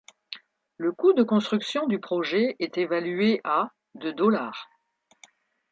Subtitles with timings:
[0.77, 4.67] Le coût de construction du projet est évalué à de dollars.